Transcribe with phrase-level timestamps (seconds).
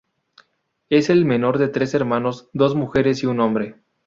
[0.89, 3.75] Es el menor de tres hermanos, dos mujeres y un hombre.